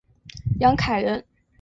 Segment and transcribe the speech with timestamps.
[0.59, 1.23] 杨凯人。